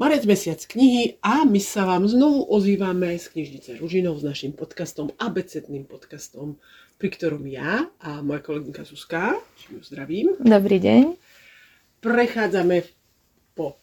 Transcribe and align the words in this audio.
Marec 0.00 0.24
mesiac 0.24 0.56
knihy 0.64 1.20
a 1.20 1.44
my 1.44 1.60
sa 1.60 1.84
vám 1.84 2.08
znovu 2.08 2.48
ozývame 2.48 3.20
z 3.20 3.36
knižnice 3.36 3.76
Ružinov 3.84 4.16
s 4.16 4.24
našim 4.24 4.56
podcastom, 4.56 5.12
abecedným 5.20 5.84
podcastom, 5.84 6.56
pri 6.96 7.08
ktorom 7.12 7.44
ja 7.44 7.84
a 8.00 8.24
moja 8.24 8.40
kolegynka 8.40 8.88
Zuzka, 8.88 9.36
či 9.60 9.76
ju 9.76 9.84
zdravím, 9.84 10.40
Dobrý 10.40 10.80
deň. 10.80 11.20
prechádzame 12.00 12.88
po 13.52 13.76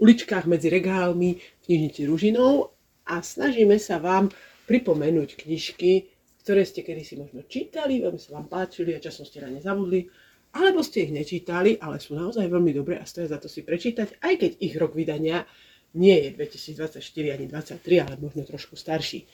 uličkách 0.00 0.48
medzi 0.48 0.72
regálmi 0.72 1.36
knižnici 1.68 2.08
Ružinov 2.08 2.72
a 3.04 3.20
snažíme 3.20 3.76
sa 3.76 4.00
vám 4.00 4.32
pripomenúť 4.64 5.44
knižky, 5.44 6.08
ktoré 6.40 6.64
ste 6.64 6.80
kedysi 6.80 7.20
možno 7.20 7.44
čítali, 7.44 8.00
veľmi 8.00 8.16
sa 8.16 8.40
vám 8.40 8.48
páčili 8.48 8.96
a 8.96 9.04
časom 9.04 9.28
ste 9.28 9.44
na 9.44 9.52
ne 9.52 9.60
zabudli, 9.60 10.08
alebo 10.52 10.84
ste 10.84 11.08
ich 11.08 11.12
nečítali, 11.12 11.80
ale 11.80 11.96
sú 11.96 12.12
naozaj 12.12 12.44
veľmi 12.44 12.76
dobré 12.76 13.00
a 13.00 13.08
stoja 13.08 13.32
za 13.32 13.40
to 13.40 13.48
si 13.48 13.64
prečítať, 13.64 14.20
aj 14.20 14.34
keď 14.36 14.50
ich 14.60 14.76
rok 14.76 14.92
vydania 14.92 15.48
nie 15.96 16.16
je 16.28 16.28
2024 16.36 17.00
ani 17.32 17.46
2023, 17.48 18.04
ale 18.04 18.14
možno 18.20 18.44
trošku 18.44 18.76
starší. 18.76 19.24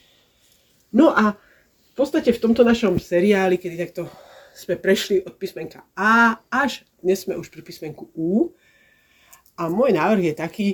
No 0.94 1.10
a 1.10 1.34
v 1.34 1.94
podstate 1.94 2.30
v 2.30 2.42
tomto 2.42 2.62
našom 2.62 3.02
seriáli, 3.02 3.58
kedy 3.58 3.76
takto 3.78 4.06
sme 4.54 4.74
prešli 4.74 5.22
od 5.22 5.38
písmenka 5.38 5.86
A 5.94 6.42
až 6.50 6.82
dnes 6.98 7.22
sme 7.22 7.38
už 7.38 7.50
pri 7.50 7.62
písmenku 7.62 8.10
U. 8.14 8.50
A 9.58 9.70
môj 9.70 9.94
návrh 9.94 10.30
je 10.30 10.34
taký, 10.34 10.68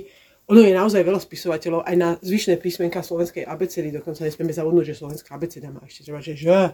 ono 0.45 0.61
je 0.61 0.73
naozaj 0.73 1.01
veľa 1.01 1.21
spisovateľov 1.21 1.85
aj 1.85 1.95
na 1.97 2.09
zvyšné 2.21 2.61
písmenka 2.61 3.01
slovenskej 3.01 3.45
abecedy, 3.45 3.89
dokonca 3.93 4.25
nesmieme 4.25 4.53
zavodnúť, 4.53 4.93
že 4.93 5.01
slovenská 5.01 5.33
abeceda 5.33 5.73
má 5.73 5.81
ešte 5.85 6.05
treba, 6.05 6.21
že 6.21 6.37
Ž 6.37 6.73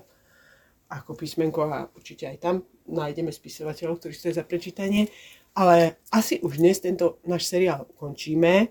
ako 0.91 1.15
písmenko 1.15 1.61
a 1.63 1.87
určite 1.87 2.27
aj 2.27 2.37
tam 2.37 2.55
nájdeme 2.85 3.31
spisovateľov, 3.31 3.97
ktorí 3.97 4.11
stojí 4.11 4.33
za 4.35 4.43
prečítanie. 4.43 5.07
Ale 5.51 5.99
asi 6.11 6.39
už 6.39 6.59
dnes 6.59 6.79
tento 6.79 7.19
náš 7.23 7.47
seriál 7.47 7.87
ukončíme 7.87 8.67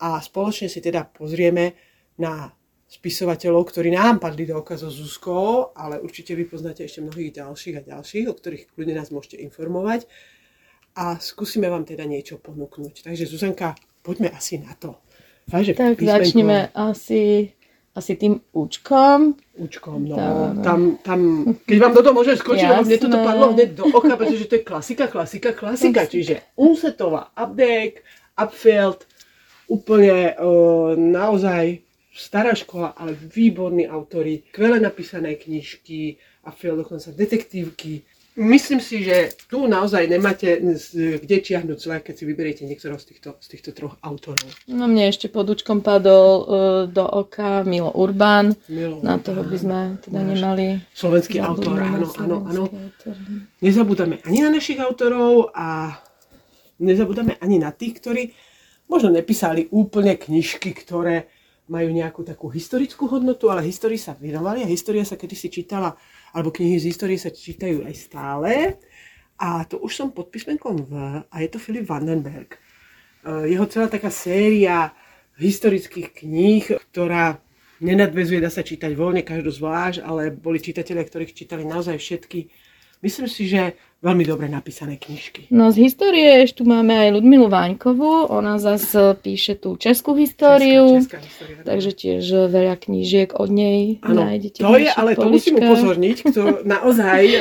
a 0.00 0.20
spoločne 0.20 0.68
si 0.68 0.80
teda 0.80 1.04
pozrieme 1.04 1.72
na 2.16 2.48
spisovateľov, 2.88 3.68
ktorí 3.68 3.92
nám 3.92 4.16
padli 4.16 4.48
do 4.48 4.56
oka 4.56 4.80
so 4.80 4.88
Zuzkou, 4.88 5.76
ale 5.76 6.00
určite 6.00 6.32
vy 6.32 6.48
poznáte 6.48 6.84
ešte 6.84 7.04
mnohých 7.04 7.36
ďalších 7.36 7.74
a 7.76 7.82
ďalších, 7.84 8.24
o 8.24 8.34
ktorých 8.34 8.72
kľudne 8.72 8.96
nás 8.96 9.12
môžete 9.12 9.36
informovať. 9.44 10.08
A 10.96 11.20
skúsime 11.20 11.68
vám 11.68 11.84
teda 11.84 12.08
niečo 12.08 12.40
ponúknuť. 12.40 13.04
Takže 13.04 13.28
Zuzanka, 13.28 13.76
poďme 14.00 14.32
asi 14.32 14.56
na 14.58 14.72
to. 14.74 14.96
Takže 15.44 15.76
Tak 15.76 16.00
písmenko- 16.00 16.24
začneme 16.24 16.58
asi, 16.72 17.52
asi 17.98 18.14
tým 18.14 18.38
účkom. 18.54 19.34
Učkom, 19.58 20.06
no. 20.06 20.16
Tam. 20.16 20.62
Tam, 20.62 20.80
tam, 21.02 21.20
keď 21.66 21.78
vám 21.82 21.92
do 21.98 22.02
toho 22.06 22.14
môžem 22.14 22.38
skočiť, 22.38 22.66
lebo 22.70 22.86
mne 22.86 22.98
toto 23.02 23.18
padlo 23.18 23.46
hneď 23.50 23.70
do 23.74 23.84
oka, 23.90 24.14
pretože 24.14 24.46
to 24.46 24.54
je 24.56 24.62
klasika, 24.62 25.10
klasika, 25.10 25.50
klasika. 25.50 26.06
Čiže 26.06 26.54
Unsetová 26.54 27.34
update, 27.34 28.06
Upfield, 28.38 29.02
úplne 29.66 30.38
uh, 30.38 30.94
naozaj 30.94 31.82
stará 32.14 32.54
škola, 32.54 32.94
ale 32.94 33.14
výborní 33.14 33.86
autory, 33.90 34.46
skvele 34.50 34.78
napísané 34.78 35.34
knižky, 35.34 36.18
Upfield 36.46 36.86
dokonca 36.86 37.10
detektívky. 37.14 38.02
Myslím 38.38 38.78
si, 38.78 39.02
že 39.02 39.34
tu 39.50 39.66
naozaj 39.66 40.06
nemáte 40.06 40.62
kde 40.94 41.36
čiahnuť 41.42 41.78
zle, 41.82 41.98
keď 41.98 42.14
si 42.14 42.22
vyberiete 42.22 42.62
niektorého 42.62 42.94
z 42.94 43.10
týchto, 43.10 43.34
z 43.42 43.46
týchto 43.50 43.74
troch 43.74 43.98
autorov. 43.98 44.46
No 44.70 44.86
mne 44.86 45.10
ešte 45.10 45.26
pod 45.26 45.50
účkom 45.50 45.82
padol 45.82 46.26
uh, 46.30 46.44
do 46.86 47.02
oka 47.02 47.66
Milo 47.66 47.90
Urban. 47.90 48.54
Milo, 48.70 49.02
Na 49.02 49.18
toho 49.18 49.42
by 49.42 49.56
sme 49.58 49.78
teda 50.06 50.22
Náš 50.22 50.30
nemali 50.38 50.66
Slovenský 50.94 51.42
autor, 51.42 51.82
áno, 51.82 52.06
áno, 52.14 52.36
áno. 52.46 52.64
autor. 52.70 53.18
nezabúdame 53.58 54.22
ani 54.22 54.46
na 54.46 54.54
našich 54.54 54.78
autorov 54.78 55.50
a 55.50 55.98
nezabúdame 56.78 57.42
ani 57.42 57.58
na 57.58 57.74
tých, 57.74 57.98
ktorí 57.98 58.22
možno 58.86 59.10
nepísali 59.10 59.66
úplne 59.74 60.14
knižky, 60.14 60.78
ktoré 60.78 61.26
majú 61.68 61.90
nejakú 61.92 62.24
takú 62.24 62.48
historickú 62.48 63.10
hodnotu, 63.10 63.52
ale 63.52 63.66
histórii 63.66 64.00
sa 64.00 64.16
venovali 64.16 64.64
a 64.64 64.68
história 64.70 65.04
sa 65.04 65.20
kedysi 65.20 65.52
čítala, 65.52 65.98
alebo 66.32 66.52
knihy 66.52 66.76
z 66.80 66.88
histórie 66.92 67.18
sa 67.20 67.32
čítajú 67.32 67.84
aj 67.84 67.94
stále. 67.96 68.52
A 69.38 69.62
to 69.64 69.78
už 69.78 69.94
som 69.94 70.08
pod 70.10 70.34
písmenkom 70.34 70.82
V 70.82 70.92
a 71.22 71.34
je 71.38 71.48
to 71.48 71.62
Filip 71.62 71.86
Vandenberg. 71.86 72.58
E, 72.58 73.54
Jeho 73.54 73.70
celá 73.70 73.86
taká 73.86 74.10
séria 74.10 74.90
historických 75.38 76.10
kníh, 76.10 76.66
ktorá 76.90 77.38
nenadvezuje, 77.78 78.42
dá 78.42 78.50
sa 78.50 78.66
čítať 78.66 78.90
voľne, 78.98 79.22
každú 79.22 79.54
zvlášť, 79.54 80.02
ale 80.02 80.34
boli 80.34 80.58
čitatelia, 80.58 81.06
ktorých 81.06 81.34
čítali 81.34 81.62
naozaj 81.62 81.94
všetky. 81.94 82.50
Myslím 82.98 83.28
si, 83.30 83.46
že 83.46 83.78
veľmi 83.98 84.22
dobre 84.22 84.46
napísané 84.46 84.94
knižky. 84.94 85.50
No 85.50 85.74
z 85.74 85.90
histórie 85.90 86.46
ešte 86.46 86.62
tu 86.62 86.70
máme 86.70 86.94
aj 86.94 87.18
Ludmilu 87.18 87.50
Váňkovú. 87.50 88.30
Ona 88.30 88.62
zase 88.62 89.18
píše 89.18 89.58
tú 89.58 89.74
českú 89.74 90.14
históriu. 90.14 91.02
Česká, 91.02 91.18
česká 91.18 91.26
história. 91.26 91.66
Takže 91.66 91.90
tiež 91.94 92.24
veľa 92.46 92.74
knížiek 92.78 93.34
od 93.34 93.50
nej 93.50 93.98
Áno, 94.06 94.22
nájdete. 94.22 94.62
to 94.62 94.74
je, 94.78 94.90
ale 94.90 95.18
to 95.18 95.26
musím 95.26 95.58
poličkách. 95.58 95.66
upozorniť, 95.66 96.16
kto 96.30 96.42
naozaj 96.78 97.22
e, 97.26 97.38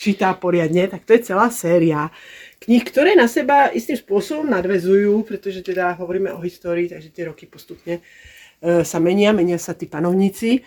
čítá 0.00 0.32
poriadne, 0.32 0.88
tak 0.88 1.04
to 1.04 1.12
je 1.12 1.20
celá 1.28 1.52
séria 1.52 2.08
kníh, 2.56 2.80
ktoré 2.80 3.12
na 3.12 3.28
seba 3.28 3.68
istým 3.68 4.00
spôsobom 4.00 4.48
nadvezujú, 4.48 5.28
pretože 5.28 5.60
teda 5.60 5.92
hovoríme 6.00 6.32
o 6.32 6.40
histórii, 6.40 6.88
takže 6.88 7.12
tie 7.12 7.28
roky 7.28 7.44
postupne 7.44 8.00
e, 8.00 8.80
sa 8.80 8.96
menia, 8.96 9.36
menia 9.36 9.60
sa 9.60 9.76
tí 9.76 9.84
panovníci, 9.84 10.56
e, 10.56 10.60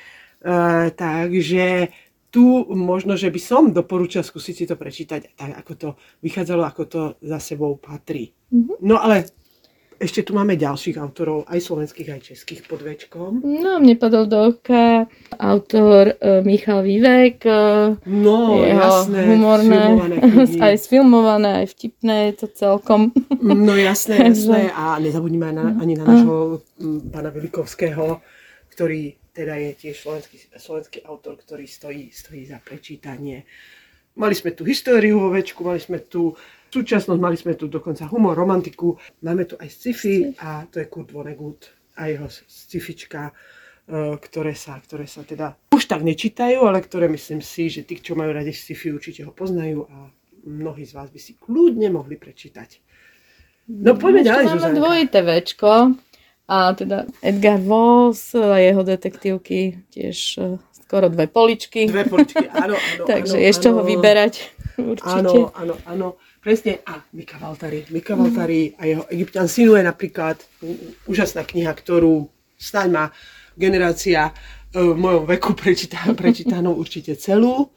takže 0.94 1.90
tu 2.29 2.66
možno, 2.69 3.17
že 3.17 3.34
by 3.34 3.41
som 3.41 3.73
doporúčal 3.73 4.22
skúsiť 4.22 4.56
si 4.56 4.66
to 4.69 4.78
prečítať 4.78 5.34
tak, 5.34 5.51
ako 5.66 5.73
to 5.73 5.90
vychádzalo, 6.22 6.62
ako 6.66 6.84
to 6.85 7.01
za 7.25 7.41
sebou 7.41 7.78
patrí. 7.78 8.34
Mhm. 8.53 8.81
No 8.85 9.01
ale 9.01 9.29
ešte 10.00 10.23
tu 10.23 10.31
máme 10.31 10.56
ďalších 10.56 10.95
autorov, 10.95 11.44
aj 11.51 11.59
slovenských, 11.59 12.07
aj 12.16 12.22
českých 12.31 12.63
pod 12.72 12.79
večkom. 12.79 13.44
No, 13.44 13.84
mne 13.84 14.00
padol 14.00 14.31
do 14.31 14.56
oka 14.56 15.12
autor 15.35 16.16
uh, 16.16 16.40
Michal 16.40 16.88
Vivek, 16.88 17.44
uh, 17.44 18.00
No, 18.07 18.63
jeho 18.63 18.79
jasné, 18.79 19.28
humorné, 19.28 19.84
aj 20.72 20.75
sfilmované, 20.79 21.67
aj 21.67 21.75
vtipné, 21.75 22.31
je 22.31 22.34
to 22.40 22.47
celkom. 22.56 23.11
No 23.44 23.75
jasné, 23.75 24.23
jasné. 24.31 24.72
A 24.72 24.96
nezabudnime 25.03 25.51
aj 25.51 25.56
na, 25.59 25.66
ani 25.75 25.94
na 26.00 26.07
nášho 26.07 26.63
pána 27.11 27.35
Velikovského, 27.35 28.23
ktorý 28.72 29.19
teda 29.34 29.56
je 29.56 29.72
tiež 29.75 29.95
slovenský, 29.95 30.38
slovenský 30.57 31.00
autor, 31.06 31.38
ktorý 31.38 31.66
stojí, 31.67 32.09
stojí 32.12 32.45
za 32.45 32.59
prečítanie. 32.59 33.45
Mali 34.19 34.35
sme 34.35 34.51
tu 34.51 34.67
históriu 34.67 35.22
vo 35.22 35.29
večku, 35.31 35.63
mali 35.63 35.79
sme 35.79 36.03
tu 36.03 36.35
súčasnosť, 36.69 37.19
mali 37.22 37.38
sme 37.40 37.56
tu 37.56 37.72
dokonca 37.72 38.06
humor, 38.12 38.35
romantiku, 38.38 38.97
máme 39.23 39.45
tu 39.45 39.56
aj 39.57 39.69
sci-fi 39.69 40.35
a 40.44 40.66
to 40.69 40.84
je 40.84 40.91
Kurt 40.91 41.09
Vonnegut 41.09 41.72
a 41.97 42.09
jeho 42.12 42.28
sci-fička, 42.28 43.29
e, 43.29 43.34
ktoré 44.19 44.53
sa, 44.53 44.78
ktoré 44.78 45.09
sa 45.09 45.23
teda 45.23 45.56
už 45.73 45.88
tak 45.88 46.03
nečítajú, 46.03 46.61
ale 46.67 46.84
ktoré 46.84 47.07
myslím 47.09 47.41
si, 47.41 47.72
že 47.72 47.88
tí, 47.88 47.97
čo 47.97 48.13
majú 48.13 48.35
radi 48.35 48.51
sci-fi, 48.51 48.91
určite 48.91 49.23
ho 49.25 49.31
poznajú 49.31 49.88
a 49.88 50.11
mnohí 50.46 50.84
z 50.84 50.94
vás 50.94 51.09
by 51.09 51.19
si 51.19 51.35
kľudne 51.40 51.90
mohli 51.91 52.16
prečítať. 52.19 52.79
No 53.69 53.94
poďme 53.94 54.25
Ešte 54.25 54.29
ďalej, 54.34 54.46
máme 54.46 54.57
Zuzanka. 54.57 54.79
dvojité 54.81 55.19
večko. 55.22 55.69
A 56.50 56.74
teda 56.74 57.06
Edgar 57.22 57.62
Voss 57.62 58.34
a 58.34 58.58
jeho 58.58 58.82
detektívky 58.82 59.86
tiež 59.94 60.18
uh, 60.42 60.58
skoro 60.90 61.06
dve 61.14 61.30
poličky. 61.30 61.86
Dve 61.86 62.10
poličky, 62.10 62.50
áno, 62.50 62.74
áno. 62.74 63.04
Takže 63.14 63.38
áno, 63.38 63.46
je 63.46 63.52
z 63.54 63.60
čoho 63.62 63.80
vyberať. 63.86 64.34
Určite. 64.98 65.22
Áno, 65.22 65.54
áno, 65.54 65.76
áno. 65.86 66.08
Presne. 66.42 66.82
A 66.90 66.98
Mika 67.14 67.38
Valtari. 67.38 67.86
Mika 67.94 68.18
Valtari 68.18 68.74
a 68.74 68.90
jeho 68.90 69.06
Egyptian 69.14 69.46
Sinue 69.46 69.86
napríklad. 69.86 70.42
Úžasná 71.06 71.46
kniha, 71.46 71.70
ktorú 71.70 72.26
snáď 72.58 72.88
má 72.90 73.06
generácia 73.54 74.34
e, 74.74 74.82
v 74.82 74.98
mojom 74.98 75.30
veku 75.30 75.54
prečíta, 75.54 76.02
prečítanú 76.18 76.74
určite 76.74 77.14
celú. 77.14 77.70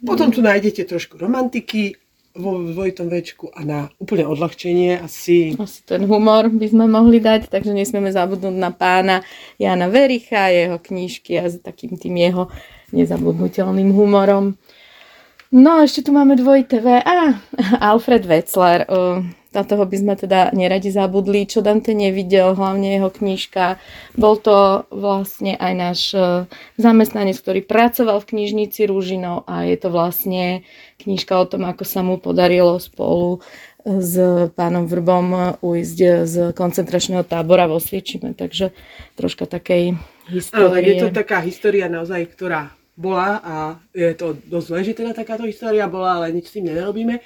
Potom 0.00 0.32
tu 0.32 0.40
nájdete 0.40 0.88
trošku 0.88 1.20
romantiky 1.20 1.96
vo 2.34 2.58
dvojitom 2.58 3.06
večku 3.06 3.54
a 3.54 3.62
na 3.62 3.78
úplne 4.02 4.26
odľahčenie 4.26 4.98
asi 4.98 5.54
Asi 5.54 5.86
ten 5.86 6.02
humor 6.02 6.50
by 6.50 6.66
sme 6.66 6.90
mohli 6.90 7.22
dať, 7.22 7.46
takže 7.46 7.70
nesmieme 7.70 8.10
zabudnúť 8.10 8.56
na 8.58 8.74
pána 8.74 9.22
Jana 9.54 9.86
Vericha, 9.86 10.50
jeho 10.50 10.82
knížky 10.82 11.38
a 11.38 11.46
s 11.46 11.62
takým 11.62 11.94
tým 11.94 12.18
jeho 12.18 12.50
nezabudnutelným 12.90 13.94
humorom. 13.94 14.58
No 15.54 15.78
a 15.78 15.86
ešte 15.86 16.10
tu 16.10 16.10
máme 16.10 16.34
dvojité 16.34 16.82
V. 16.82 16.98
A, 16.98 17.38
Alfred 17.78 18.26
Wetzler. 18.26 18.82
Na 19.54 19.62
toho 19.62 19.86
by 19.86 19.96
sme 19.96 20.14
teda 20.18 20.50
neradi 20.50 20.90
zabudli, 20.90 21.46
čo 21.46 21.62
Dante 21.62 21.94
nevidel, 21.94 22.58
hlavne 22.58 22.98
jeho 22.98 23.08
knižka. 23.08 23.78
Bol 24.18 24.42
to 24.42 24.84
vlastne 24.90 25.54
aj 25.54 25.72
náš 25.72 26.00
e, 26.12 26.50
zamestnanec, 26.76 27.38
ktorý 27.38 27.62
pracoval 27.62 28.18
v 28.18 28.28
knižnici 28.34 28.90
Rúžinov 28.90 29.46
a 29.46 29.62
je 29.62 29.78
to 29.78 29.94
vlastne 29.94 30.66
knižka 30.98 31.38
o 31.38 31.46
tom, 31.46 31.70
ako 31.70 31.86
sa 31.86 32.02
mu 32.02 32.18
podarilo 32.18 32.82
spolu 32.82 33.38
s 33.84 34.16
pánom 34.56 34.88
Vrbom 34.88 35.60
ujsť 35.60 35.98
z 36.24 36.34
koncentračného 36.56 37.22
tábora 37.22 37.68
vo 37.68 37.76
Sviečime. 37.76 38.32
Takže 38.32 38.72
troška 39.14 39.44
takej 39.44 39.94
histórie. 40.32 40.96
je 40.96 41.04
to 41.04 41.08
taká 41.12 41.44
história 41.44 41.86
naozaj, 41.86 42.24
ktorá 42.32 42.72
bola 42.96 43.42
a 43.44 43.54
je 43.92 44.14
to 44.16 44.38
dosť 44.48 44.66
zle, 44.66 44.80
že 44.86 44.96
teda 44.96 45.12
takáto 45.12 45.44
história 45.44 45.84
bola, 45.90 46.22
ale 46.22 46.32
nič 46.32 46.48
s 46.48 46.54
tým 46.56 46.72
nerobíme. 46.72 47.20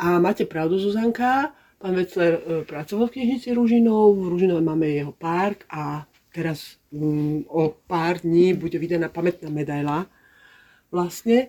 A 0.00 0.16
máte 0.16 0.48
pravdu, 0.48 0.80
Zuzanka, 0.80 1.52
Pán 1.80 1.96
Vecler 1.96 2.40
e, 2.40 2.64
pracoval 2.64 3.08
v 3.08 3.20
knižnici 3.20 3.52
Ružinov, 3.52 4.16
v 4.16 4.28
Ružinove 4.32 4.60
máme 4.64 4.88
jeho 4.88 5.12
park 5.12 5.64
a 5.68 6.08
teraz 6.32 6.76
um, 6.92 7.44
o 7.48 7.72
pár 7.88 8.20
dní 8.20 8.52
bude 8.52 8.76
vydaná 8.76 9.08
pamätná 9.08 9.48
medaila 9.48 10.04
vlastne. 10.92 11.48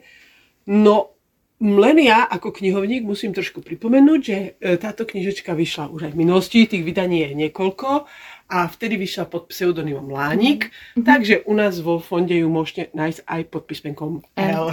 No, 0.68 1.16
len 1.62 2.02
ja 2.02 2.26
ako 2.26 2.52
knihovník 2.58 3.06
musím 3.06 3.38
trošku 3.38 3.62
pripomenúť, 3.62 4.20
že 4.24 4.38
e, 4.58 4.80
táto 4.82 5.04
knižečka 5.04 5.54
vyšla 5.54 5.94
už 5.94 6.10
aj 6.10 6.12
v 6.16 6.22
minulosti, 6.24 6.64
tých 6.64 6.82
vydaní 6.88 7.28
je 7.28 7.32
niekoľko 7.36 8.10
a 8.52 8.58
vtedy 8.68 8.98
vyšla 8.98 9.30
pod 9.30 9.48
pseudonymom 9.48 10.10
Lánik, 10.10 10.72
mm-hmm. 10.72 11.06
takže 11.06 11.46
u 11.48 11.54
nás 11.54 11.80
vo 11.80 12.02
fonde 12.02 12.34
ju 12.34 12.50
môžete 12.50 12.92
nájsť 12.98 13.20
aj 13.24 13.42
pod 13.54 13.64
písmenkom 13.70 14.12
L. 14.36 14.66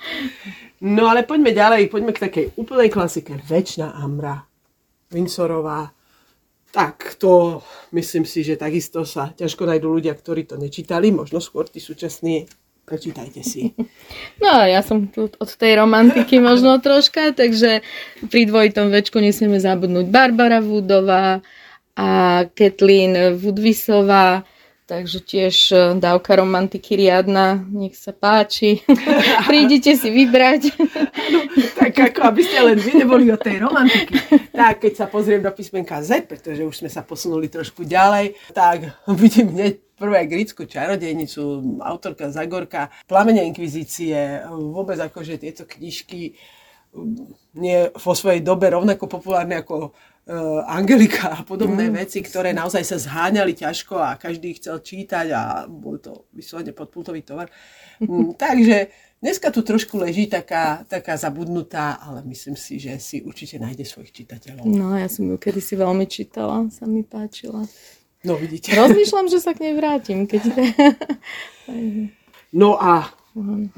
no 0.84 1.08
ale 1.10 1.26
poďme 1.26 1.50
ďalej, 1.54 1.90
poďme 1.90 2.12
k 2.14 2.22
takej 2.28 2.46
úplnej 2.58 2.90
klasike, 2.92 3.38
Večná 3.46 3.94
Amra. 3.96 4.48
Windsorová. 5.08 5.88
Tak 6.68 7.16
to 7.16 7.64
myslím 7.96 8.28
si, 8.28 8.44
že 8.44 8.60
takisto 8.60 9.08
sa 9.08 9.32
ťažko 9.32 9.64
nájdú 9.64 9.88
ľudia, 9.88 10.12
ktorí 10.12 10.44
to 10.44 10.60
nečítali, 10.60 11.08
možno 11.08 11.40
skôr 11.40 11.64
tí 11.64 11.80
súčasní. 11.80 12.44
Prečítajte 12.88 13.44
si. 13.44 13.72
No 14.40 14.64
ja 14.64 14.80
som 14.80 15.10
tu 15.12 15.28
od 15.28 15.50
tej 15.60 15.76
romantiky 15.76 16.40
možno 16.40 16.80
troška, 16.80 17.36
takže 17.36 17.84
pri 18.32 18.48
dvojitom 18.48 18.88
večku 18.88 19.20
nesmieme 19.20 19.60
zabudnúť 19.60 20.08
Barbara 20.08 20.64
Woodová 20.64 21.44
a 21.98 22.08
Kathleen 22.54 23.36
Woodvisová 23.36 24.46
Takže 24.88 25.20
tiež 25.20 25.56
e, 25.68 25.76
dávka 26.00 26.40
romantiky 26.40 26.96
riadna, 26.96 27.60
nech 27.60 27.92
sa 27.92 28.08
páči. 28.08 28.80
Prídite 29.50 29.92
si 29.92 30.08
vybrať. 30.08 30.72
no, 31.28 31.40
tak 31.76 31.92
ako 31.92 32.32
aby 32.32 32.40
ste 32.40 32.56
len 32.64 32.80
vy 32.80 33.04
neboli 33.04 33.28
o 33.28 33.36
tej 33.36 33.68
romantiky. 33.68 34.16
Tak 34.48 34.80
keď 34.80 34.92
sa 34.96 35.04
pozriem 35.04 35.44
do 35.44 35.52
písmenka 35.52 36.00
Z, 36.00 36.24
pretože 36.24 36.64
už 36.64 36.72
sme 36.72 36.88
sa 36.88 37.04
posunuli 37.04 37.52
trošku 37.52 37.84
ďalej, 37.84 38.32
tak 38.56 38.96
vidím 39.12 39.52
hneď 39.52 39.76
prvé 40.00 40.24
grickú 40.24 40.64
čarodejnicu, 40.64 41.76
autorka 41.84 42.32
Zagorka, 42.32 42.88
Plamene 43.04 43.44
inkvizície, 43.44 44.40
vôbec 44.48 44.96
akože 44.96 45.36
tieto 45.36 45.68
knižky 45.68 46.32
nie 47.58 47.90
vo 47.90 48.12
svojej 48.14 48.40
dobe 48.40 48.70
rovnako 48.70 49.10
populárne 49.10 49.60
ako 49.60 49.90
uh, 49.90 50.62
Angelika 50.70 51.40
a 51.40 51.40
podobné 51.42 51.90
mm. 51.90 51.94
veci, 52.04 52.22
ktoré 52.22 52.54
naozaj 52.54 52.84
sa 52.84 52.96
zháňali 53.00 53.56
ťažko 53.56 53.98
a 53.98 54.20
každý 54.20 54.54
chcel 54.60 54.78
čítať 54.78 55.26
a 55.34 55.42
bol 55.66 55.98
to 55.98 56.30
vyslovene 56.32 56.70
podpultový 56.70 57.26
tovar. 57.26 57.50
Mm, 57.98 58.36
takže 58.42 58.92
dneska 59.18 59.50
tu 59.50 59.66
trošku 59.66 59.98
leží 59.98 60.30
taká, 60.30 60.86
taká 60.86 61.18
zabudnutá, 61.18 61.98
ale 61.98 62.22
myslím 62.30 62.54
si, 62.54 62.78
že 62.78 63.00
si 63.02 63.24
určite 63.24 63.58
nájde 63.58 63.82
svojich 63.82 64.14
čitateľov. 64.14 64.64
No, 64.68 64.94
ja 64.94 65.10
som 65.10 65.26
ju 65.26 65.36
kedysi 65.40 65.74
veľmi 65.74 66.06
čítala, 66.06 66.70
sa 66.70 66.86
mi 66.86 67.02
páčila. 67.02 67.66
No, 68.26 68.34
vidíte. 68.34 68.74
Rozmýšľam, 68.74 69.26
že 69.30 69.38
sa 69.38 69.54
k 69.54 69.62
nej 69.66 69.74
vrátim. 69.78 70.26
Keď... 70.26 70.42
no 72.62 72.78
a 72.78 73.17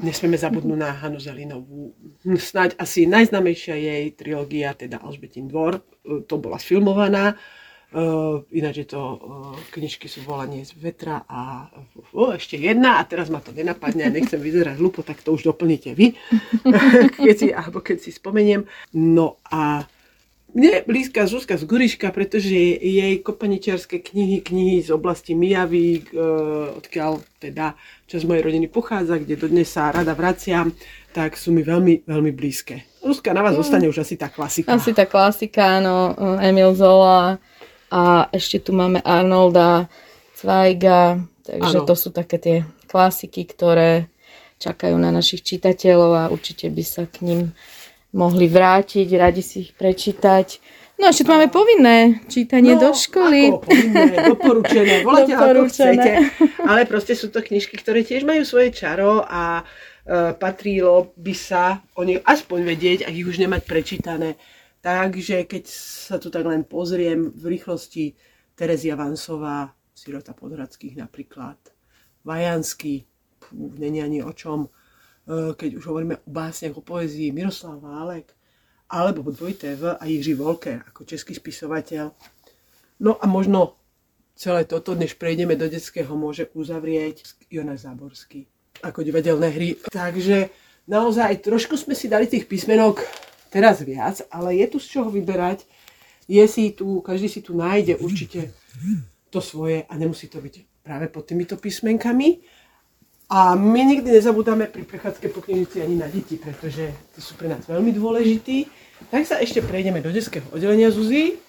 Nesmieme 0.01 0.39
zabudnúť 0.39 0.79
na 0.79 0.95
Hanu 0.95 1.19
Zelinovú. 1.19 1.91
Snáď 2.23 2.79
asi 2.79 3.03
najznamejšia 3.05 3.75
jej 3.75 4.03
trilógia, 4.15 4.73
teda 4.73 5.03
Alžbetín 5.03 5.51
dvor, 5.51 5.83
e, 6.01 6.23
to 6.23 6.39
bola 6.39 6.57
sfilmovaná. 6.57 7.35
Uh, 7.91 8.47
ináč 8.55 8.87
je 8.87 8.95
to, 8.95 9.03
uh, 9.03 9.51
knižky 9.75 10.07
sú 10.07 10.23
volanie 10.23 10.63
z 10.63 10.79
vetra 10.79 11.27
a 11.27 11.67
uh, 12.15 12.39
ešte 12.39 12.55
jedna 12.55 12.95
a 12.95 13.03
teraz 13.03 13.27
ma 13.27 13.43
to 13.43 13.51
nenapadne 13.51 14.07
a 14.07 14.15
nechcem 14.15 14.39
vyzerať 14.39 14.79
hlúpo, 14.79 15.03
tak 15.03 15.19
to 15.19 15.35
už 15.35 15.43
doplníte 15.43 15.91
vy, 15.91 16.15
keď 17.19 17.35
si, 17.35 17.51
alebo 17.51 17.83
keď 17.83 17.99
si 17.99 18.15
spomeniem. 18.15 18.63
No 18.95 19.43
a 19.43 19.83
mne 20.51 20.69
je 20.79 20.87
blízka 20.87 21.23
Zuzka 21.27 21.55
z 21.55 21.63
Guriška, 21.63 22.11
pretože 22.11 22.51
jej 22.51 23.15
kopaničiarské 23.23 24.03
knihy, 24.03 24.43
knihy 24.43 24.83
z 24.83 24.91
oblasti 24.91 25.31
Mijavy, 25.31 26.11
odkiaľ 26.75 27.23
teda 27.39 27.79
časť 28.07 28.23
mojej 28.27 28.43
rodiny 28.43 28.67
pochádza, 28.67 29.23
kde 29.23 29.39
dodnes 29.39 29.71
sa 29.71 29.95
rada 29.95 30.11
vraciam, 30.11 30.75
tak 31.15 31.39
sú 31.39 31.55
mi 31.55 31.63
veľmi, 31.63 32.03
veľmi 32.03 32.31
blízke. 32.35 32.83
Zuzka, 32.99 33.31
na 33.31 33.43
vás 33.43 33.55
mm. 33.55 33.61
zostane 33.63 33.85
už 33.87 34.03
asi 34.03 34.19
tá 34.19 34.27
klasika. 34.27 34.75
Asi 34.75 34.91
tá 34.91 35.07
klasika, 35.07 35.79
áno, 35.79 36.15
Emil 36.43 36.75
Zola 36.75 37.39
a 37.91 38.27
ešte 38.31 38.59
tu 38.59 38.71
máme 38.75 38.99
Arnolda 39.03 39.87
Zweiga, 40.35 41.19
takže 41.43 41.79
ano. 41.83 41.87
to 41.87 41.95
sú 41.95 42.11
také 42.11 42.37
tie 42.39 42.57
klasiky, 42.87 43.47
ktoré 43.47 44.11
čakajú 44.61 44.95
na 44.99 45.09
našich 45.09 45.41
čitateľov 45.41 46.11
a 46.13 46.23
určite 46.29 46.69
by 46.69 46.83
sa 46.85 47.03
k 47.09 47.25
ním 47.25 47.41
mohli 48.11 48.47
vrátiť, 48.47 49.07
radi 49.15 49.43
si 49.43 49.67
ich 49.67 49.71
prečítať. 49.75 50.59
No 51.01 51.09
ešte 51.09 51.25
máme 51.25 51.49
povinné 51.49 52.21
čítanie 52.29 52.77
no, 52.77 52.81
do 52.85 52.89
školy. 52.93 53.49
Ako 53.49 53.65
povinné, 53.65 54.13
doporučené, 54.29 54.93
voláte 55.01 55.33
ako 55.33 55.65
chcete. 55.65 56.11
Ale 56.61 56.85
proste 56.85 57.17
sú 57.17 57.33
to 57.33 57.41
knižky, 57.41 57.73
ktoré 57.81 58.05
tiež 58.05 58.21
majú 58.21 58.45
svoje 58.45 58.69
čaro 58.69 59.25
a 59.25 59.65
e, 60.05 60.37
patrilo 60.37 61.09
by 61.17 61.33
sa 61.33 61.81
o 61.97 62.05
nich 62.05 62.21
aspoň 62.21 62.59
vedieť, 62.61 62.99
ak 63.09 63.17
ich 63.17 63.25
už 63.25 63.41
nemať 63.41 63.65
prečítané. 63.65 64.37
Takže 64.85 65.49
keď 65.49 65.63
sa 65.73 66.21
tu 66.21 66.29
tak 66.29 66.45
len 66.45 66.61
pozriem 66.69 67.33
v 67.33 67.57
rýchlosti, 67.57 68.13
Terezia 68.53 68.93
Vansová, 68.93 69.73
Sirota 69.97 70.37
Podhradských 70.37 71.01
napríklad, 71.01 71.57
Vajanský, 72.21 73.09
není 73.57 74.05
ani 74.05 74.21
o 74.21 74.29
čom, 74.37 74.69
keď 75.55 75.79
už 75.79 75.83
hovoríme 75.87 76.15
o 76.19 76.29
básniach, 76.29 76.75
o 76.75 76.83
poezii, 76.83 77.31
Miroslav 77.31 77.79
Válek, 77.79 78.35
alebo 78.91 79.31
dvojité 79.31 79.75
V 79.79 79.95
a 79.95 80.03
Jiří 80.03 80.35
Volker 80.35 80.83
ako 80.83 81.07
český 81.07 81.31
spisovateľ. 81.31 82.11
No 82.99 83.15
a 83.15 83.25
možno 83.25 83.79
celé 84.35 84.67
toto, 84.67 84.97
než 84.97 85.15
prejdeme 85.15 85.55
do 85.55 85.69
detského, 85.71 86.11
môže 86.17 86.51
uzavrieť 86.51 87.23
Jonáš 87.47 87.87
Záborský 87.87 88.51
ako 88.83 89.05
divadelné 89.05 89.47
hry. 89.53 89.69
Takže 89.93 90.49
naozaj 90.89 91.45
trošku 91.45 91.77
sme 91.77 91.93
si 91.95 92.11
dali 92.11 92.27
tých 92.27 92.49
písmenok 92.49 92.99
teraz 93.53 93.79
viac, 93.85 94.25
ale 94.33 94.59
je 94.59 94.65
tu 94.67 94.77
z 94.81 94.87
čoho 94.97 95.09
vyberať. 95.13 95.63
Je 96.27 96.43
si 96.47 96.71
tu, 96.75 96.99
každý 97.03 97.27
si 97.29 97.41
tu 97.43 97.53
nájde 97.53 97.99
určite 97.99 98.55
to 99.31 99.39
svoje 99.39 99.83
a 99.87 99.93
nemusí 99.95 100.27
to 100.27 100.39
byť 100.39 100.83
práve 100.83 101.07
pod 101.07 101.27
týmito 101.27 101.55
písmenkami. 101.55 102.41
A 103.31 103.55
my 103.55 103.79
nikdy 103.87 104.11
nezabudáme 104.11 104.67
pri 104.67 104.83
prechádzke 104.83 105.31
po 105.31 105.39
knižnici 105.39 105.79
ani 105.79 105.95
na 105.95 106.11
deti, 106.11 106.35
pretože 106.35 106.91
tí 107.15 107.19
sú 107.23 107.39
pre 107.39 107.47
nás 107.47 107.63
veľmi 107.63 107.95
dôležití. 107.95 108.67
Tak 109.07 109.23
sa 109.23 109.39
ešte 109.39 109.63
prejdeme 109.63 110.03
do 110.03 110.11
detského 110.11 110.43
oddelenia 110.51 110.91
Zuzi 110.91 111.39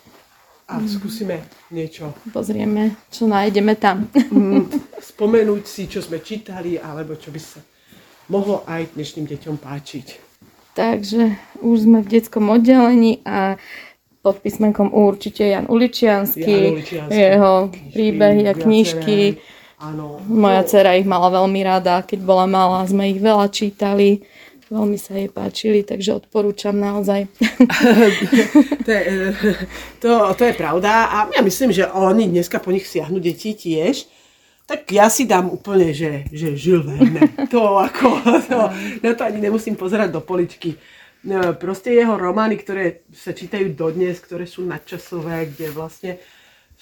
a 0.70 0.79
mm. 0.79 0.87
skúsime 0.87 1.43
niečo. 1.75 2.14
Pozrieme, 2.31 2.94
čo 3.10 3.27
nájdeme 3.27 3.74
tam. 3.74 4.06
Mm, 4.31 4.70
spomenúť 5.10 5.62
si, 5.67 5.91
čo 5.91 5.98
sme 5.98 6.22
čítali, 6.22 6.79
alebo 6.79 7.19
čo 7.19 7.34
by 7.34 7.41
sa 7.43 7.58
mohlo 8.31 8.62
aj 8.62 8.94
dnešným 8.94 9.27
deťom 9.27 9.58
páčiť. 9.58 10.06
Takže 10.79 11.34
už 11.67 11.77
sme 11.82 12.06
v 12.06 12.08
detskom 12.15 12.46
oddelení 12.46 13.27
a 13.27 13.58
pod 14.22 14.39
písmenkom 14.39 14.94
určite 14.94 15.51
Jan 15.51 15.67
Uličiansky, 15.67 16.46
Jan 16.46 16.74
Uličiansky 16.79 17.19
jeho 17.19 17.53
príbehy 17.91 18.43
a 18.46 18.55
knižky. 18.55 19.43
Áno. 19.82 20.22
Moja 20.31 20.62
dcera 20.62 20.94
ich 20.94 21.03
mala 21.03 21.27
veľmi 21.34 21.60
rada, 21.67 22.06
keď 22.06 22.22
bola 22.22 22.46
malá, 22.46 22.86
sme 22.86 23.10
ich 23.10 23.19
veľa 23.19 23.51
čítali. 23.51 24.22
Veľmi 24.70 24.96
sa 24.96 25.19
jej 25.19 25.29
páčili, 25.29 25.84
takže 25.84 26.22
odporúčam 26.22 26.72
naozaj. 26.72 27.29
to, 28.86 28.89
je, 28.89 29.03
to, 30.01 30.10
to 30.32 30.43
je 30.48 30.55
pravda 30.56 31.12
a 31.12 31.17
ja 31.34 31.43
myslím, 31.44 31.77
že 31.77 31.84
oni 31.93 32.31
dneska 32.31 32.56
po 32.56 32.72
nich 32.72 32.89
siahnu 32.89 33.20
deti 33.20 33.53
tiež. 33.53 34.08
Tak 34.65 34.89
ja 34.89 35.12
si 35.12 35.29
dám 35.29 35.53
úplne, 35.53 35.93
že, 35.93 36.24
že 36.32 36.56
Žil 36.56 36.89
To 37.53 37.82
ako, 37.82 38.08
to, 38.48 38.58
na 39.05 39.12
to 39.12 39.22
ani 39.27 39.44
nemusím 39.44 39.77
pozerať 39.77 40.15
do 40.15 40.24
poličky. 40.24 40.79
No, 41.29 41.53
proste 41.58 41.93
jeho 41.93 42.17
romány, 42.17 42.56
ktoré 42.56 43.05
sa 43.12 43.36
čítajú 43.36 43.77
dodnes, 43.77 44.19
ktoré 44.24 44.48
sú 44.48 44.65
nadčasové, 44.65 45.53
kde 45.53 45.69
vlastne 45.74 46.10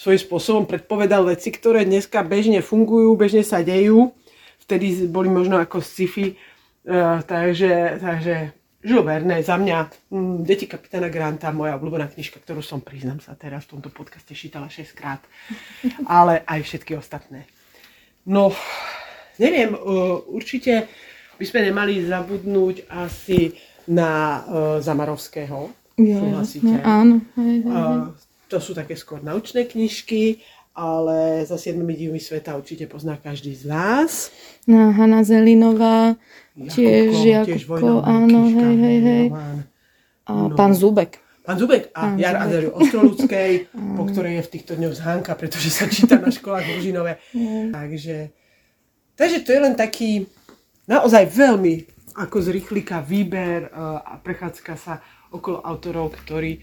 svojím 0.00 0.20
spôsobom 0.24 0.64
predpovedal 0.64 1.28
veci, 1.28 1.52
ktoré 1.52 1.84
dneska 1.84 2.24
bežne 2.24 2.64
fungujú, 2.64 3.12
bežne 3.20 3.44
sa 3.44 3.60
dejú. 3.60 4.16
Vtedy 4.64 5.04
boli 5.12 5.28
možno 5.28 5.60
ako 5.60 5.84
sci-fi. 5.84 6.40
Uh, 6.80 7.20
takže, 7.28 8.00
takže 8.00 8.56
Žil 8.80 9.04
Verne, 9.04 9.44
za 9.44 9.60
mňa 9.60 10.08
mm, 10.08 10.36
Deti 10.48 10.64
kapitána 10.64 11.12
Granta, 11.12 11.52
moja 11.52 11.76
obľúbená 11.76 12.08
knižka, 12.08 12.40
ktorú 12.40 12.64
som, 12.64 12.80
priznám 12.80 13.20
sa 13.20 13.36
teraz, 13.36 13.68
v 13.68 13.76
tomto 13.76 13.92
podcaste 13.92 14.32
čítala 14.32 14.72
6 14.72 14.96
krát, 14.96 15.20
ale 16.08 16.40
aj 16.48 16.64
všetky 16.64 16.96
ostatné. 16.96 17.44
No, 18.24 18.56
neviem, 19.36 19.76
uh, 19.76 20.24
určite 20.32 20.88
by 21.36 21.44
sme 21.44 21.60
nemali 21.68 22.00
zabudnúť 22.08 22.88
asi 22.88 23.52
na 23.84 24.40
uh, 24.40 24.80
Zamarovského. 24.80 25.68
Ja, 26.00 26.40
jasne, 26.40 26.80
áno. 26.80 27.20
Hej, 27.36 27.60
hej, 27.60 27.68
hej. 27.68 28.00
Uh, 28.08 28.29
to 28.50 28.58
sú 28.58 28.74
také 28.74 28.98
skôr 28.98 29.22
naučné 29.22 29.70
knižky, 29.70 30.42
ale 30.74 31.46
za 31.46 31.54
siedmimi 31.54 31.94
divmi 31.94 32.18
sveta 32.18 32.58
určite 32.58 32.90
pozná 32.90 33.14
každý 33.14 33.54
z 33.54 33.70
vás. 33.70 34.34
No, 34.66 34.90
Hanna 34.90 35.22
Zelinová, 35.22 36.18
tiež 36.58 37.14
Jakubko, 37.14 38.02
tiež 38.02 38.10
áno, 38.10 38.40
hej, 38.50 38.74
hej, 38.74 38.98
hej. 39.02 39.26
A 40.26 40.32
no. 40.50 40.54
pán 40.58 40.74
Zubek. 40.74 41.22
Pán 41.46 41.58
Zubek 41.58 41.90
a 41.94 42.14
Pán 42.14 42.18
Jar. 42.18 42.36
Azeru 42.42 42.70
Ostroludskej, 42.74 43.70
po 43.98 44.02
ktorej 44.10 44.42
je 44.42 44.46
v 44.46 44.52
týchto 44.58 44.72
dňoch 44.78 44.94
zhánka, 44.94 45.32
pretože 45.38 45.70
sa 45.70 45.86
číta 45.90 46.18
na 46.18 46.30
školách 46.30 46.66
v 46.66 46.72
Ružinove. 46.78 47.12
Takže, 47.74 48.16
takže 49.14 49.38
to 49.42 49.50
je 49.50 49.60
len 49.62 49.74
taký 49.74 50.26
naozaj 50.86 51.26
veľmi 51.30 51.86
ako 52.18 52.36
z 52.42 52.48
rýchlika 52.50 53.02
výber 53.02 53.70
uh, 53.70 54.02
a 54.02 54.18
prechádzka 54.18 54.74
sa 54.74 54.98
okolo 55.30 55.62
autorov, 55.62 56.10
ktorí 56.14 56.58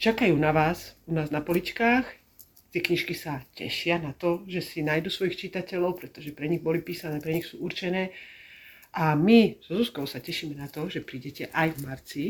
čakajú 0.00 0.32
na 0.32 0.48
vás 0.48 0.96
u 1.04 1.12
nás 1.12 1.28
na 1.28 1.44
poličkách. 1.44 2.08
Tie 2.72 2.80
knižky 2.80 3.12
sa 3.12 3.44
tešia 3.52 4.00
na 4.00 4.16
to, 4.16 4.48
že 4.48 4.64
si 4.64 4.80
nájdu 4.80 5.12
svojich 5.12 5.36
čitateľov, 5.36 6.00
pretože 6.00 6.32
pre 6.32 6.48
nich 6.48 6.64
boli 6.64 6.80
písané, 6.80 7.20
pre 7.20 7.36
nich 7.36 7.44
sú 7.44 7.60
určené. 7.60 8.16
A 8.96 9.12
my 9.12 9.60
so 9.60 9.76
Zuzkou 9.76 10.08
sa 10.08 10.18
tešíme 10.18 10.56
na 10.56 10.72
to, 10.72 10.88
že 10.88 11.04
prídete 11.04 11.52
aj 11.52 11.76
v 11.76 11.78
marci, 11.84 12.24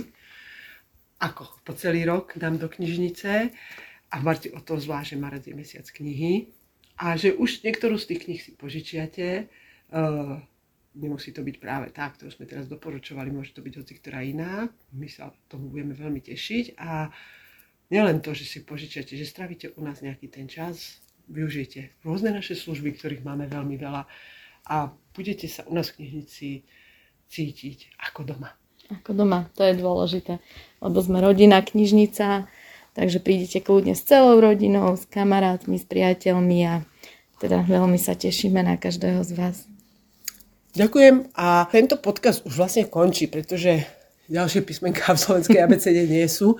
ako 1.22 1.62
po 1.62 1.72
celý 1.78 2.08
rok 2.08 2.34
nám 2.42 2.58
do 2.58 2.66
knižnice 2.66 3.54
a 4.10 4.14
v 4.18 4.26
marci 4.26 4.50
o 4.50 4.60
to 4.64 4.80
zvlášť, 4.80 5.14
že 5.14 5.22
marec 5.22 5.44
je 5.46 5.54
mesiac 5.54 5.86
knihy 5.86 6.50
a 6.98 7.14
že 7.14 7.36
už 7.36 7.62
niektorú 7.62 8.00
z 8.00 8.08
tých 8.12 8.20
knih 8.26 8.40
si 8.40 8.50
požičiate. 8.56 9.28
Uh, 9.92 10.40
nemusí 10.96 11.30
to 11.30 11.44
byť 11.44 11.56
práve 11.60 11.92
tá, 11.94 12.08
ktorú 12.10 12.32
sme 12.32 12.48
teraz 12.50 12.66
doporučovali, 12.66 13.30
môže 13.30 13.54
to 13.54 13.62
byť 13.62 13.74
hoci 13.78 13.92
ktorá 14.00 14.24
iná. 14.24 14.66
My 14.96 15.06
sa 15.06 15.30
tomu 15.46 15.70
budeme 15.70 15.94
veľmi 15.94 16.18
tešiť 16.24 16.80
a 16.80 17.12
nielen 17.90 18.22
to, 18.22 18.32
že 18.32 18.46
si 18.46 18.58
požičiate, 18.62 19.18
že 19.18 19.26
stravíte 19.26 19.74
u 19.74 19.80
nás 19.82 20.00
nejaký 20.00 20.30
ten 20.30 20.46
čas, 20.46 21.02
využijete 21.30 22.02
rôzne 22.06 22.34
naše 22.34 22.58
služby, 22.58 22.96
ktorých 22.98 23.26
máme 23.26 23.46
veľmi 23.46 23.76
veľa 23.78 24.06
a 24.70 24.76
budete 25.14 25.46
sa 25.50 25.66
u 25.66 25.74
nás 25.74 25.90
v 25.90 26.02
knižnici 26.02 26.66
cítiť 27.30 27.98
ako 28.10 28.34
doma. 28.34 28.50
Ako 28.90 29.14
doma, 29.14 29.46
to 29.54 29.62
je 29.62 29.78
dôležité, 29.78 30.42
lebo 30.82 30.98
sme 30.98 31.22
rodina, 31.22 31.62
knižnica, 31.62 32.50
takže 32.98 33.22
prídete 33.22 33.62
kľudne 33.62 33.94
s 33.94 34.02
celou 34.02 34.42
rodinou, 34.42 34.98
s 34.98 35.06
kamarátmi, 35.06 35.78
s 35.78 35.86
priateľmi 35.86 36.58
a 36.66 36.74
teda 37.38 37.62
veľmi 37.62 37.96
sa 37.96 38.18
tešíme 38.18 38.66
na 38.66 38.74
každého 38.74 39.22
z 39.22 39.32
vás. 39.38 39.56
Ďakujem 40.74 41.34
a 41.38 41.66
tento 41.70 41.98
podcast 41.98 42.42
už 42.46 42.54
vlastne 42.58 42.86
končí, 42.86 43.30
pretože 43.30 43.86
ďalšie 44.26 44.62
písmenká 44.66 45.14
v 45.14 45.22
slovenskej 45.22 45.58
abecede 45.62 46.06
nie 46.10 46.26
sú. 46.26 46.58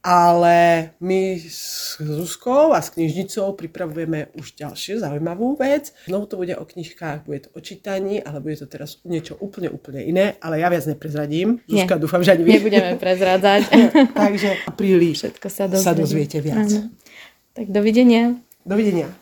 Ale 0.00 0.90
my 1.04 1.36
s 1.36 2.00
Zuzkou 2.00 2.72
a 2.72 2.80
s 2.80 2.88
knižnicou 2.96 3.52
pripravujeme 3.52 4.32
už 4.32 4.56
ďalšiu 4.56 5.04
zaujímavú 5.04 5.60
vec. 5.60 5.92
Znovu 6.08 6.24
to 6.24 6.40
bude 6.40 6.56
o 6.56 6.64
knižkách, 6.64 7.28
bude 7.28 7.44
to 7.44 7.48
o 7.52 7.60
čítaní, 7.60 8.16
ale 8.24 8.40
bude 8.40 8.56
to 8.56 8.64
teraz 8.64 9.04
niečo 9.04 9.36
úplne, 9.36 9.68
úplne 9.68 10.00
iné. 10.00 10.40
Ale 10.40 10.56
ja 10.56 10.72
viac 10.72 10.88
neprezradím. 10.88 11.60
Nie. 11.68 11.84
Zuzka, 11.84 12.00
dúfam, 12.00 12.24
že 12.24 12.32
ani 12.32 12.48
vy. 12.48 12.52
Nebudeme 12.64 12.96
prezrádzať. 12.96 13.62
Takže 14.24 14.48
apríli 14.72 15.12
Všetko 15.12 15.48
sa 15.52 15.68
sa 15.68 15.92
dozviete. 15.92 16.00
dozviete 16.00 16.38
viac. 16.40 16.70
Áno. 16.72 16.88
Tak 17.52 17.66
dovidenia. 17.68 18.40
Dovidenia. 18.64 19.12